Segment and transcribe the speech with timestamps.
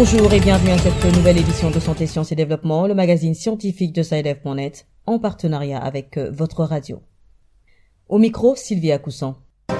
[0.00, 3.92] Bonjour et bienvenue à cette nouvelle édition de Santé, Sciences et Développement, le magazine scientifique
[3.92, 7.00] de SciDev.net, en partenariat avec euh, votre radio.
[8.08, 9.34] Au micro, Sylvia Coussan.
[9.70, 9.74] Au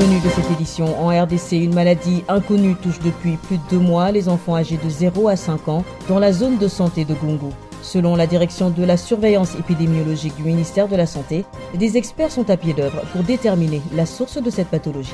[0.00, 4.12] menu de cette édition, en RDC, une maladie inconnue touche depuis plus de deux mois
[4.12, 7.52] les enfants âgés de 0 à 5 ans dans la zone de santé de Gungu.
[7.82, 12.48] Selon la direction de la surveillance épidémiologique du ministère de la Santé, des experts sont
[12.48, 15.12] à pied d'œuvre pour déterminer la source de cette pathologie.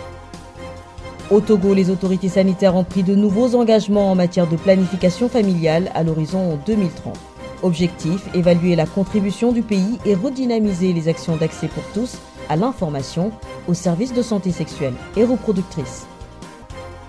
[1.28, 5.90] Au Togo, les autorités sanitaires ont pris de nouveaux engagements en matière de planification familiale
[5.92, 7.18] à l'horizon 2030.
[7.64, 12.18] Objectif, évaluer la contribution du pays et redynamiser les actions d'accès pour tous
[12.48, 13.32] à l'information,
[13.66, 16.06] aux services de santé sexuelle et reproductrice.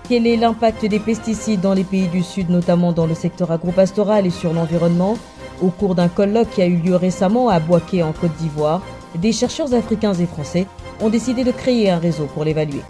[0.08, 4.26] Quel est l'impact des pesticides dans les pays du Sud, notamment dans le secteur agropastoral
[4.26, 5.16] et sur l'environnement?
[5.62, 8.82] Au cours d'un colloque qui a eu lieu récemment à Boaké en Côte d'Ivoire,
[9.14, 10.66] des chercheurs africains et français
[11.00, 12.82] ont décidé de créer un réseau pour l'évaluer.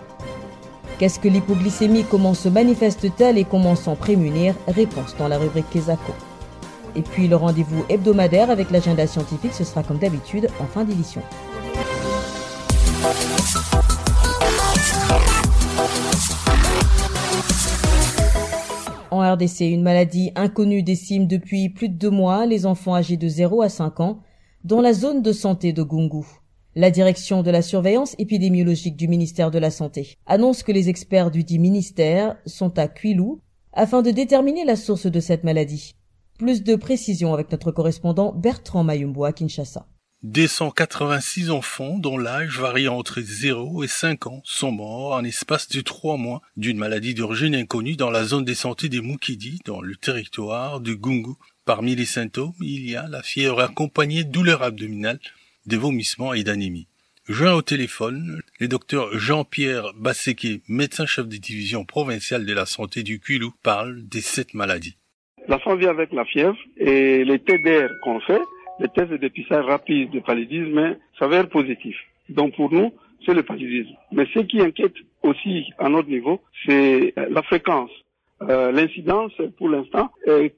[0.99, 4.57] Qu'est-ce que l'hypoglycémie Comment se manifeste-t-elle et comment s'en prémunir?
[4.67, 6.13] Réponse dans la rubrique Kesako.
[6.97, 11.23] Et puis le rendez-vous hebdomadaire avec l'agenda scientifique, ce sera comme d'habitude en fin d'édition.
[19.13, 23.29] En RDC, une maladie inconnue décime depuis plus de deux mois les enfants âgés de
[23.29, 24.19] 0 à 5 ans
[24.65, 26.25] dans la zone de santé de Gungu.
[26.81, 31.33] La direction de la surveillance épidémiologique du ministère de la Santé annonce que les experts
[31.33, 35.97] du dit ministère sont à Quilou afin de déterminer la source de cette maladie.
[36.39, 39.89] Plus de précisions avec notre correspondant Bertrand Mayumbo à Kinshasa.
[40.23, 45.69] Des 186 enfants dont l'âge varie entre 0 et 5 ans sont morts en espace
[45.70, 49.81] de 3 mois d'une maladie d'origine inconnue dans la zone de santé des Mukidi, dans
[49.81, 51.35] le territoire du Gungu.
[51.65, 55.19] Parmi les symptômes, il y a la fièvre accompagnée de douleurs abdominales,
[55.67, 56.89] des vomissements et d'anémie.
[57.28, 63.20] Joint au téléphone, le docteur Jean-Pierre Basseke, médecin-chef de division provinciale de la santé du
[63.20, 64.96] Kulu, parle de cette maladie.
[65.46, 68.41] L'enfant vient avec la fièvre et les TDR qu'on fait
[68.79, 71.98] les tests de dépistage rapide de paludisme s'avèrent positifs.
[72.29, 72.92] Donc pour nous,
[73.27, 73.95] c'est le paludisme.
[74.13, 77.90] Mais ce qui inquiète aussi à notre niveau, c'est la fréquence.
[78.42, 80.11] Euh, L'incidence, pour l'instant,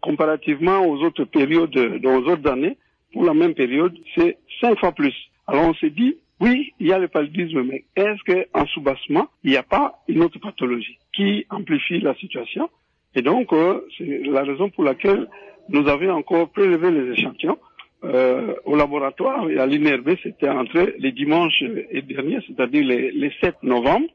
[0.03, 2.77] comparativement aux autres périodes, aux autres années,
[3.12, 5.15] pour la même période, c'est cinq fois plus.
[5.47, 9.50] Alors on s'est dit, oui, il y a le paludisme, mais est-ce qu'en sous-bassement, il
[9.50, 12.70] n'y a pas une autre pathologie qui amplifie la situation?
[13.15, 15.28] Et donc, euh, c'est la raison pour laquelle
[15.69, 17.59] nous avions encore prélevé les échantillons
[18.04, 23.32] euh, au laboratoire et à l'INRB, c'était entre les dimanches et derniers, c'est-à-dire les, les,
[23.43, 24.06] 7 novembre.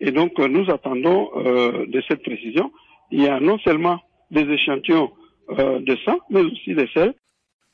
[0.00, 2.72] Et donc, euh, nous attendons euh, de cette précision.
[3.10, 4.00] Il y a non seulement
[4.30, 5.10] des échantillons
[5.50, 7.14] euh, de sang, mais aussi des sels.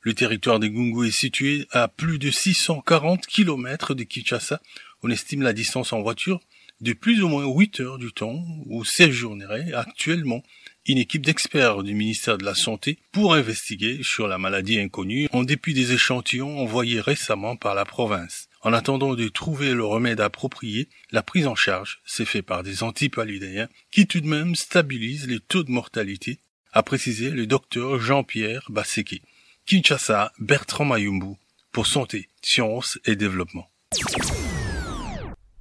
[0.03, 4.59] Le territoire de Gungu est situé à plus de 640 km de Kinshasa.
[5.03, 6.39] On estime la distance en voiture
[6.81, 10.41] de plus ou moins 8 heures du temps où séjournerait actuellement
[10.87, 15.43] une équipe d'experts du ministère de la Santé pour investiguer sur la maladie inconnue en
[15.43, 18.47] dépit des échantillons envoyés récemment par la province.
[18.63, 22.81] En attendant de trouver le remède approprié, la prise en charge s'est faite par des
[22.81, 26.39] antipaludéens qui tout de même stabilisent les taux de mortalité,
[26.73, 29.21] a précisé le docteur Jean-Pierre Basseke.
[29.65, 31.37] Kinshasa, Bertrand Mayumbu,
[31.71, 33.65] pour Santé, Sciences et Développement.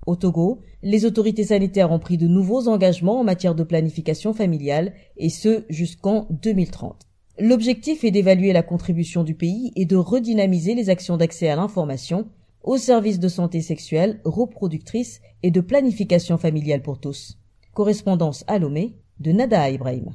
[0.07, 4.95] Au Togo, les autorités sanitaires ont pris de nouveaux engagements en matière de planification familiale,
[5.17, 7.07] et ce jusqu'en 2030.
[7.39, 12.29] L'objectif est d'évaluer la contribution du pays et de redynamiser les actions d'accès à l'information,
[12.63, 17.39] aux services de santé sexuelle, reproductrice et de planification familiale pour tous.
[17.73, 20.11] Correspondance à Lomé de Nada Ibrahim.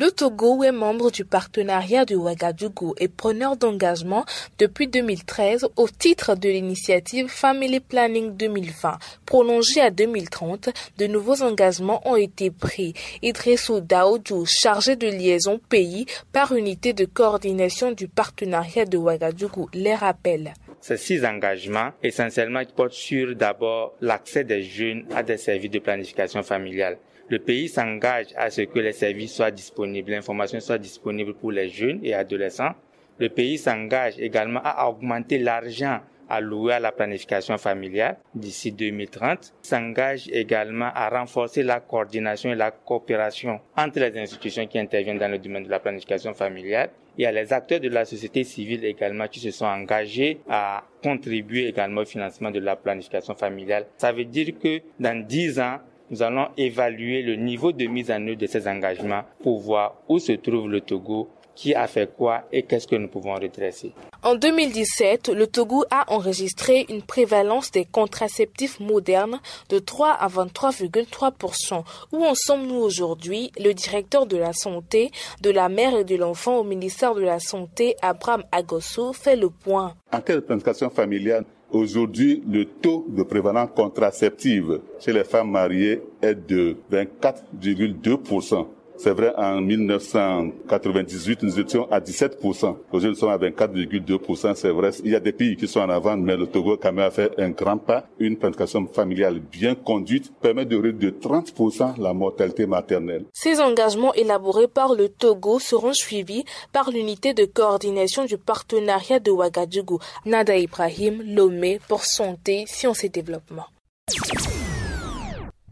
[0.00, 4.24] Le Togo est membre du partenariat du Ouagadougou et preneur d'engagement
[4.60, 8.96] depuis 2013 au titre de l'initiative Family Planning 2020.
[9.26, 10.68] Prolongée à 2030,
[10.98, 12.94] de nouveaux engagements ont été pris.
[13.22, 19.96] Idrissou Daoudou, chargé de liaison pays par unité de coordination du partenariat de Ouagadougou, les
[19.96, 20.54] rappelle.
[20.80, 26.44] Ces six engagements, essentiellement, portent sur d'abord l'accès des jeunes à des services de planification
[26.44, 26.98] familiale
[27.28, 31.68] le pays s'engage à ce que les services soient disponibles, l'information soit disponible pour les
[31.68, 32.72] jeunes et adolescents.
[33.18, 40.28] Le pays s'engage également à augmenter l'argent alloué à la planification familiale d'ici 2030, s'engage
[40.28, 45.38] également à renforcer la coordination et la coopération entre les institutions qui interviennent dans le
[45.38, 46.90] domaine de la planification familiale.
[47.16, 50.84] Il y a les acteurs de la société civile également qui se sont engagés à
[51.02, 53.86] contribuer également au financement de la planification familiale.
[53.96, 55.78] Ça veut dire que dans 10 ans,
[56.10, 60.18] nous allons évaluer le niveau de mise en œuvre de ces engagements pour voir où
[60.18, 61.28] se trouve le Togo
[61.58, 63.92] qui a fait quoi et qu'est-ce que nous pouvons redresser.
[64.22, 71.82] En 2017, le Togo a enregistré une prévalence des contraceptifs modernes de 3 à 23,3%.
[72.12, 73.50] Où en sommes-nous aujourd'hui?
[73.58, 75.10] Le directeur de la santé
[75.42, 79.50] de la mère et de l'enfant au ministère de la Santé, Abraham Agosso, fait le
[79.50, 79.94] point.
[80.12, 86.00] En cas de planification familiale, Aujourd'hui, le taux de prévalence contraceptive chez les femmes mariées
[86.22, 88.66] est de 24,2%.
[88.98, 92.76] C'est vrai, en 1998, nous étions à 17%.
[92.90, 94.56] Aujourd'hui, nous sommes à 24,2%.
[94.56, 96.92] C'est vrai, il y a des pays qui sont en avant, mais le Togo quand
[96.92, 98.06] même a fait un grand pas.
[98.18, 103.24] Une planification familiale bien conduite permet de réduire de 30% la mortalité maternelle.
[103.32, 109.30] Ces engagements élaborés par le Togo seront suivis par l'unité de coordination du partenariat de
[109.30, 113.66] Ouagadougou, Nada Ibrahim, Lomé, pour santé, sciences et développement.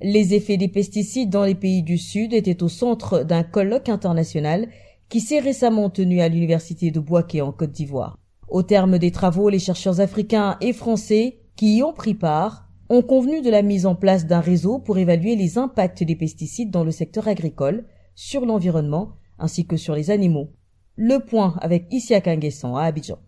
[0.03, 4.69] Les effets des pesticides dans les pays du Sud étaient au centre d'un colloque international
[5.09, 8.19] qui s'est récemment tenu à l'université de Boaké en Côte d'Ivoire.
[8.49, 13.03] Au terme des travaux, les chercheurs africains et français qui y ont pris part ont
[13.03, 16.85] convenu de la mise en place d'un réseau pour évaluer les impacts des pesticides dans
[16.85, 20.51] le secteur agricole, sur l'environnement ainsi que sur les animaux.
[20.97, 23.19] Le point avec Isia Kanguesson à Abidjan.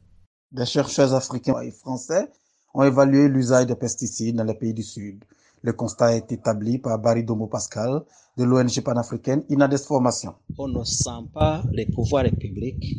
[0.52, 2.28] Des chercheurs africains et français
[2.74, 5.24] ont évalué l'usage des pesticides dans les pays du Sud.
[5.62, 8.02] Le constat est établi par Barry Domo Pascal
[8.36, 10.34] de l'ONG panafricaine Inades Formation.
[10.56, 12.96] On ne sent pas les pouvoirs publics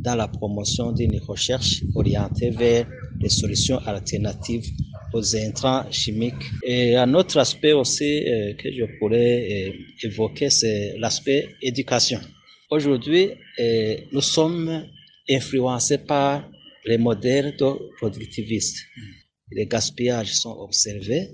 [0.00, 2.86] dans la promotion d'une recherche orientée vers
[3.20, 4.66] des solutions alternatives
[5.14, 6.44] aux intrants chimiques.
[6.64, 12.20] Et un autre aspect aussi euh, que je pourrais euh, évoquer, c'est l'aspect éducation.
[12.70, 13.30] Aujourd'hui,
[13.60, 14.84] euh, nous sommes
[15.30, 16.48] influencés par
[16.84, 17.54] les modèles
[17.98, 18.78] productivistes.
[19.50, 21.28] Les gaspillages sont observés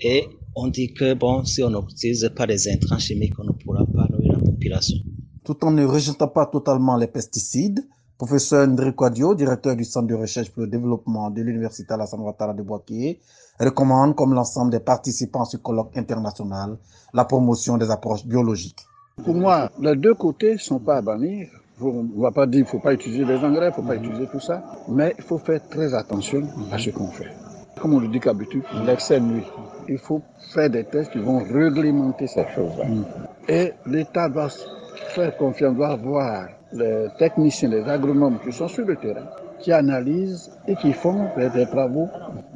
[0.00, 3.84] et on dit que bon, si on n'utilise pas les intrants chimiques, on ne pourra
[3.84, 4.98] pas nourrir la population.
[5.44, 7.86] Tout en ne rejetant pas totalement les pesticides,
[8.16, 12.54] professeur Ndri Quadio, directeur du Centre de recherche pour le développement de l'Université Alassane Ouattara
[12.54, 13.20] de Boaké,
[13.60, 16.78] recommande, comme l'ensemble des participants à ce colloque international,
[17.12, 18.86] la promotion des approches biologiques.
[19.24, 21.48] Pour moi, les deux côtés ne sont pas à bannir.
[21.80, 23.82] On ne va pas dire qu'il ne faut pas utiliser les engrais, il ne faut
[23.82, 27.30] pas utiliser tout ça, mais il faut faire très attention à ce qu'on fait.
[27.84, 29.44] Comme on le dit qu'habitude, l'excès nuit
[29.88, 30.22] il faut
[30.54, 32.86] faire des tests qui vont réglementer ces choses-là.
[32.86, 33.04] Mm.
[33.46, 34.48] Et l'État doit
[35.08, 39.26] faire confiance, doit voir les techniciens, les agronomes qui sont sur le terrain,
[39.60, 42.08] qui analysent et qui font des, travaux.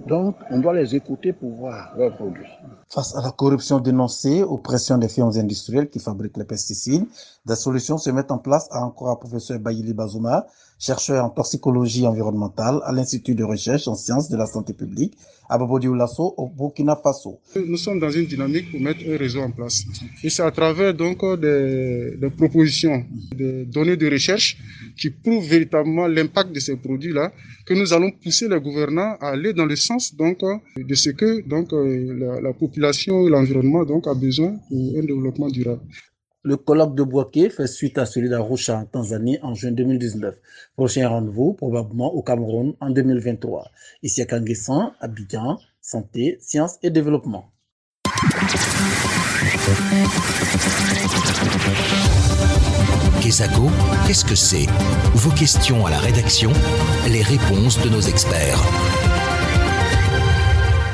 [0.09, 2.47] Donc, on doit les écouter pour voir leurs produits.
[2.89, 7.05] Face à la corruption dénoncée, aux pressions des firmes industrielles qui fabriquent les pesticides,
[7.45, 10.47] des solutions se mettent en place, a encore un professeur Bayili Bazouma,
[10.79, 15.15] chercheur en toxicologie environnementale à l'Institut de recherche en sciences de la santé publique
[15.49, 17.41] à Babodi au Burkina Faso.
[17.57, 19.85] Nous sommes dans une dynamique pour mettre un réseau en place.
[20.23, 24.59] Et c'est à travers donc des, des, propositions, des données de recherche
[24.97, 27.33] qui prouvent véritablement l'impact de ces produits-là
[27.67, 30.39] que nous allons pousser les gouvernants à aller dans le sens donc
[30.77, 35.49] de ce que donc la, la population et l'environnement donc a besoin pour un développement
[35.49, 35.83] durable.
[36.45, 40.37] Le colloque de Boaké fait suite à celui d'Arusha en Tanzanie en juin 2019.
[40.77, 43.71] Prochain rendez-vous probablement au Cameroun en 2023.
[44.03, 47.51] Ici à Kanguessan, Abidjan, santé, sciences et développement.
[53.21, 53.69] Kesako,
[54.07, 54.67] qu'est-ce que c'est?
[55.15, 56.53] Vos questions à la rédaction,
[57.09, 58.59] les réponses de nos experts.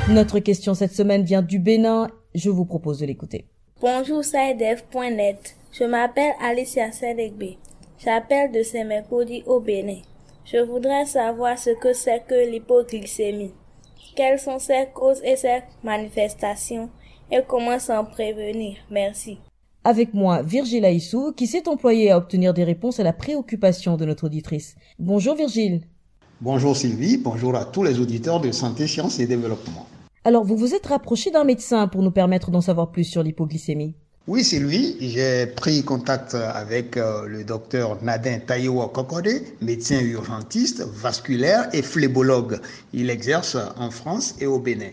[0.09, 2.07] Notre question cette semaine vient du Bénin.
[2.35, 3.47] Je vous propose de l'écouter.
[3.81, 5.55] Bonjour SciDev.net.
[5.71, 7.55] Je m'appelle Alicia Sedegbe.
[7.97, 10.01] J'appelle de Semekoudi au Bénin.
[10.45, 13.53] Je voudrais savoir ce que c'est que l'hypoglycémie.
[14.15, 16.91] Quelles sont ses causes et ses manifestations
[17.31, 18.75] et comment s'en prévenir?
[18.91, 19.39] Merci.
[19.83, 24.05] Avec moi, Virgile Aissou, qui s'est employée à obtenir des réponses à la préoccupation de
[24.05, 24.75] notre auditrice.
[24.99, 25.81] Bonjour Virgile.
[26.41, 29.87] Bonjour Sylvie, bonjour à tous les auditeurs de Santé, Sciences et Développement.
[30.27, 33.93] Alors, vous vous êtes rapproché d'un médecin pour nous permettre d'en savoir plus sur l'hypoglycémie.
[34.25, 34.97] Oui, c'est lui.
[34.99, 39.29] J'ai pris contact avec euh, le docteur Nadin Taïwa Kokode,
[39.61, 42.59] médecin urgentiste, vasculaire et phlébologue.
[42.91, 44.89] Il exerce en France et au Bénin.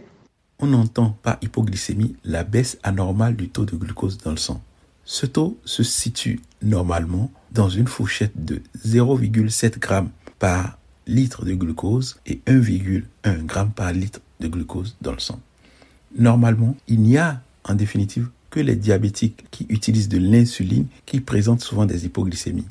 [0.59, 4.61] On entend par hypoglycémie la baisse anormale du taux de glucose dans le sang.
[5.07, 10.09] Ce taux se situe normalement dans une fourchette de 0,7 g
[10.39, 15.41] par litre de glucose et 1,1 g par litre glucose dans le sang.
[16.17, 21.63] Normalement, il n'y a en définitive que les diabétiques qui utilisent de l'insuline qui présentent
[21.63, 22.67] souvent des hypoglycémies.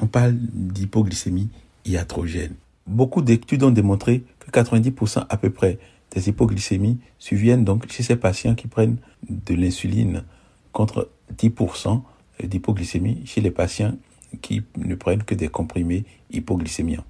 [0.00, 1.48] On parle d'hypoglycémie
[1.86, 2.54] iatrogène.
[2.86, 5.78] Beaucoup d'études ont démontré que 90% à peu près
[6.10, 10.24] des hypoglycémies surviennent donc chez ces patients qui prennent de l'insuline
[10.72, 12.02] contre 10%
[12.42, 13.96] d'hypoglycémie chez les patients
[14.42, 17.04] qui ne prennent que des comprimés hypoglycémiants.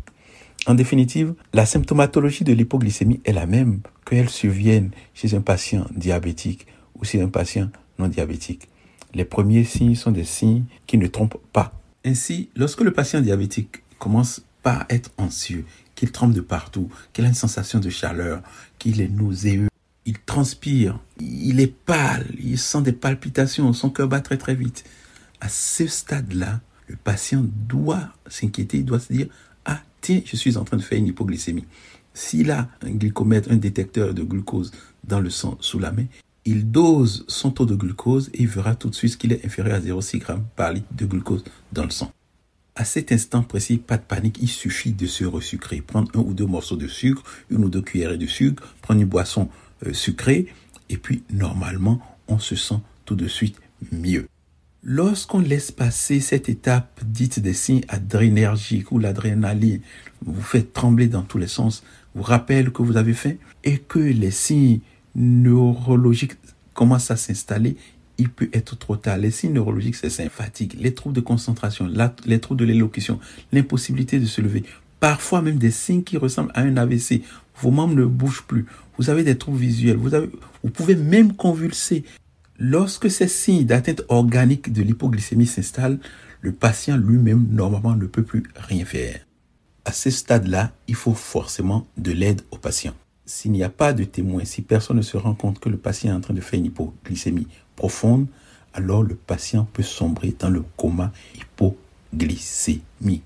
[0.67, 6.67] En définitive, la symptomatologie de l'hypoglycémie est la même qu'elle survienne chez un patient diabétique
[6.95, 8.69] ou chez un patient non diabétique.
[9.13, 11.73] Les premiers signes sont des signes qui ne trompent pas.
[12.05, 17.29] Ainsi, lorsque le patient diabétique commence par être anxieux, qu'il tremble de partout, qu'il a
[17.29, 18.43] une sensation de chaleur,
[18.79, 19.69] qu'il est nauséeux,
[20.07, 24.85] il transpire, il est pâle, il sent des palpitations, son cœur bat très très vite.
[25.41, 29.29] À ce stade-là, le patient doit s'inquiéter, il doit se dire,
[30.05, 31.65] tiens, je suis en train de faire une hypoglycémie.
[32.13, 34.71] S'il a un glycomètre, un détecteur de glucose
[35.03, 36.05] dans le sang sous la main,
[36.45, 39.77] il dose son taux de glucose et il verra tout de suite qu'il est inférieur
[39.77, 41.43] à 0,6 g par litre de glucose
[41.73, 42.13] dans le sang.
[42.77, 45.81] À cet instant précis, pas de panique, il suffit de se resucrer.
[45.81, 49.09] Prendre un ou deux morceaux de sucre, une ou deux cuillerées de sucre, prendre une
[49.09, 49.49] boisson
[49.87, 50.49] euh, sucrée,
[50.91, 53.57] et puis normalement, on se sent tout de suite
[53.91, 54.27] mieux.
[54.87, 59.81] Lorsqu'on laisse passer cette étape dite des signes adrénergiques où l'adrénaline
[60.27, 61.83] vous fait trembler dans tous les sens,
[62.15, 63.33] vous rappelle que vous avez faim
[63.65, 64.81] et que les signes
[65.15, 66.35] neurologiques
[66.75, 67.79] commencent à s'installer,
[68.19, 69.17] il peut être trop tard.
[69.17, 71.91] Les signes neurologiques, c'est ça, fatigue, les troubles de concentration,
[72.27, 73.19] les troubles de l'élocution,
[73.53, 74.65] l'impossibilité de se lever,
[75.01, 77.23] parfois même des signes qui ressemblent à un AVC.
[77.57, 78.67] Vos membres ne bougent plus.
[78.99, 79.97] Vous avez des troubles visuels.
[79.97, 80.29] Vous, avez,
[80.63, 82.05] vous pouvez même convulser.
[82.59, 85.99] Lorsque ces signes d'atteinte organique de l'hypoglycémie s'installent,
[86.41, 89.21] le patient lui-même, normalement, ne peut plus rien faire.
[89.85, 92.95] À ce stade-là, il faut forcément de l'aide au patient.
[93.27, 96.13] S'il n'y a pas de témoin, si personne ne se rend compte que le patient
[96.13, 98.27] est en train de faire une hypoglycémie profonde,
[98.73, 103.25] alors le patient peut sombrer dans le coma hypoglycémique.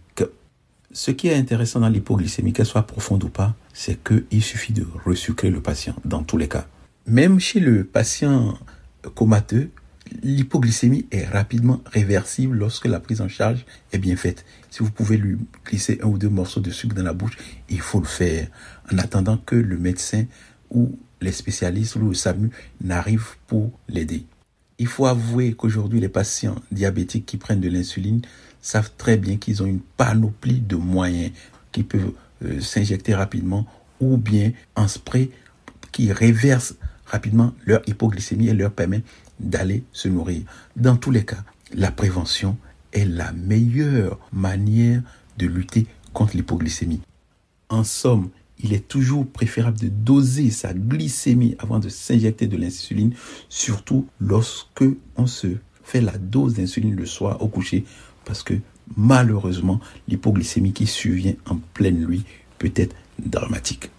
[0.90, 4.86] Ce qui est intéressant dans l'hypoglycémie, qu'elle soit profonde ou pas, c'est qu'il suffit de
[5.04, 6.66] resucrer le patient dans tous les cas.
[7.06, 8.58] Même chez le patient
[9.14, 9.70] comateux,
[10.22, 14.44] l'hypoglycémie est rapidement réversible lorsque la prise en charge est bien faite.
[14.70, 17.36] Si vous pouvez lui glisser un ou deux morceaux de sucre dans la bouche,
[17.68, 18.48] il faut le faire
[18.92, 20.24] en attendant que le médecin
[20.70, 22.50] ou les spécialistes ou le SAMU
[22.80, 24.24] n'arrivent pour l'aider.
[24.78, 28.22] Il faut avouer qu'aujourd'hui, les patients diabétiques qui prennent de l'insuline
[28.62, 31.32] savent très bien qu'ils ont une panoplie de moyens
[31.72, 32.12] qui peuvent
[32.44, 33.66] euh, s'injecter rapidement
[34.00, 35.30] ou bien en spray
[35.90, 36.76] qui réverse
[37.08, 39.02] rapidement leur hypoglycémie leur permet
[39.40, 40.42] d'aller se nourrir.
[40.76, 42.56] Dans tous les cas, la prévention
[42.92, 45.02] est la meilleure manière
[45.38, 47.00] de lutter contre l'hypoglycémie.
[47.68, 53.14] En somme, il est toujours préférable de doser sa glycémie avant de s'injecter de l'insuline,
[53.48, 54.84] surtout lorsque
[55.16, 55.48] on se
[55.84, 57.84] fait la dose d'insuline le soir au coucher,
[58.24, 58.54] parce que
[58.96, 62.24] malheureusement, l'hypoglycémie qui survient en pleine nuit
[62.58, 63.90] peut être dramatique.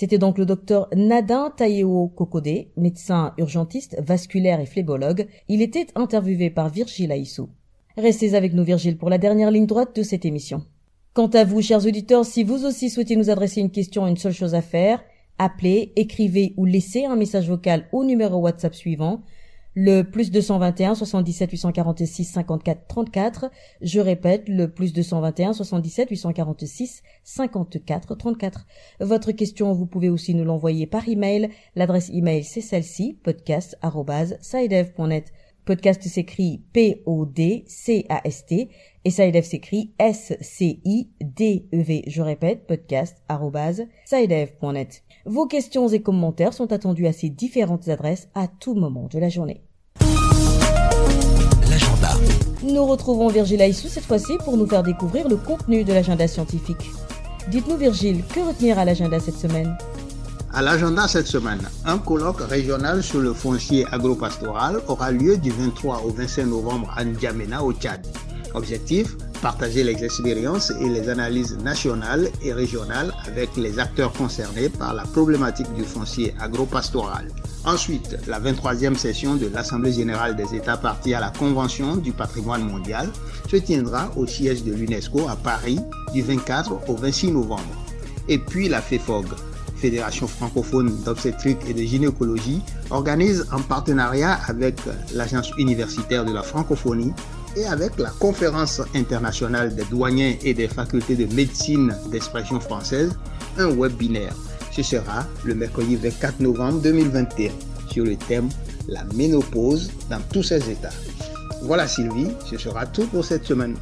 [0.00, 5.26] C'était donc le docteur Nadin Taïeo Kokode, médecin urgentiste, vasculaire et phlébologue.
[5.46, 7.50] Il était interviewé par Virgile Aissou.
[7.98, 10.64] Restez avec nous Virgile pour la dernière ligne droite de cette émission.
[11.12, 14.32] Quant à vous, chers auditeurs, si vous aussi souhaitez nous adresser une question, une seule
[14.32, 15.04] chose à faire,
[15.36, 19.20] appelez, écrivez ou laissez un message vocal au numéro WhatsApp suivant,
[19.74, 23.50] le plus 221 77 846 54 34.
[23.80, 28.66] Je répète, le plus 221 77 846 54 34.
[29.00, 31.50] Votre question, vous pouvez aussi nous l'envoyer par email.
[31.76, 35.32] L'adresse email, c'est celle-ci, podcast.sidev.net.
[35.70, 38.68] Podcast s'écrit P-O-D-C-A-S-T
[39.04, 42.02] et SciDev s'écrit S-C-I-D-E-V.
[42.08, 45.04] Je répète, podcast.sidev.net.
[45.26, 49.28] Vos questions et commentaires sont attendus à ces différentes adresses à tout moment de la
[49.28, 49.62] journée.
[51.70, 52.14] L'agenda.
[52.64, 56.90] Nous retrouvons Virgile Aissou cette fois-ci pour nous faire découvrir le contenu de l'agenda scientifique.
[57.48, 59.78] Dites-nous Virgile, que retenir à l'agenda cette semaine?
[60.52, 66.02] À l'agenda cette semaine, un colloque régional sur le foncier agropastoral aura lieu du 23
[66.04, 68.06] au 25 novembre à N'Djamena au Tchad.
[68.54, 74.92] Objectif partager les expériences et les analyses nationales et régionales avec les acteurs concernés par
[74.92, 77.28] la problématique du foncier agropastoral.
[77.64, 82.64] Ensuite, la 23e session de l'Assemblée générale des États partis à la Convention du patrimoine
[82.64, 83.08] mondial
[83.50, 85.78] se tiendra au siège de l'UNESCO à Paris
[86.12, 87.62] du 24 au 26 novembre.
[88.28, 89.26] Et puis la FEFOG,
[89.80, 92.60] Fédération francophone d'obstétrique et de gynécologie,
[92.90, 94.76] organise en partenariat avec
[95.14, 97.12] l'Agence universitaire de la francophonie
[97.56, 103.16] et avec la Conférence internationale des douaniers et des facultés de médecine d'expression française
[103.58, 104.34] un webinaire.
[104.70, 107.50] Ce sera le mercredi 24 novembre 2021
[107.90, 108.48] sur le thème
[108.88, 110.92] La ménopause dans tous ses états.
[111.62, 113.76] Voilà Sylvie, ce sera tout pour cette semaine.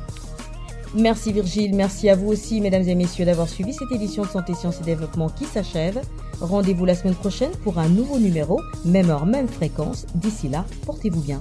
[0.94, 4.54] Merci Virgile, merci à vous aussi, mesdames et messieurs, d'avoir suivi cette édition de Santé,
[4.54, 6.00] Sciences et Développement qui s'achève.
[6.40, 10.06] Rendez-vous la semaine prochaine pour un nouveau numéro, même heure, même fréquence.
[10.14, 11.40] D'ici là, portez-vous bien.